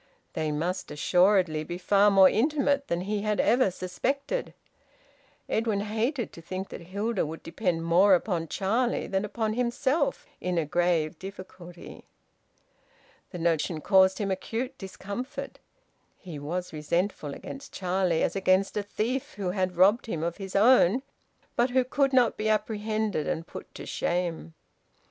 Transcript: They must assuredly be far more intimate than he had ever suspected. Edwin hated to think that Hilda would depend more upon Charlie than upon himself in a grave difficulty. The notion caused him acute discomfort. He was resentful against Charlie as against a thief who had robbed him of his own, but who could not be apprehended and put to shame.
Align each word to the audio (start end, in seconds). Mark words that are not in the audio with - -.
They 0.33 0.51
must 0.51 0.89
assuredly 0.89 1.63
be 1.63 1.77
far 1.77 2.09
more 2.09 2.27
intimate 2.27 2.87
than 2.87 3.01
he 3.01 3.21
had 3.21 3.39
ever 3.39 3.69
suspected. 3.69 4.55
Edwin 5.47 5.81
hated 5.81 6.33
to 6.33 6.41
think 6.41 6.69
that 6.69 6.81
Hilda 6.87 7.23
would 7.23 7.43
depend 7.43 7.85
more 7.85 8.15
upon 8.15 8.47
Charlie 8.47 9.05
than 9.05 9.23
upon 9.23 9.53
himself 9.53 10.25
in 10.39 10.57
a 10.57 10.65
grave 10.65 11.19
difficulty. 11.19 12.03
The 13.29 13.37
notion 13.37 13.79
caused 13.79 14.17
him 14.17 14.31
acute 14.31 14.75
discomfort. 14.79 15.59
He 16.17 16.39
was 16.39 16.73
resentful 16.73 17.35
against 17.35 17.71
Charlie 17.71 18.23
as 18.23 18.35
against 18.35 18.75
a 18.75 18.81
thief 18.81 19.35
who 19.35 19.51
had 19.51 19.77
robbed 19.77 20.07
him 20.07 20.23
of 20.23 20.37
his 20.37 20.55
own, 20.55 21.03
but 21.55 21.69
who 21.69 21.83
could 21.83 22.11
not 22.11 22.37
be 22.37 22.49
apprehended 22.49 23.27
and 23.27 23.45
put 23.45 23.71
to 23.75 23.85
shame. 23.85 24.55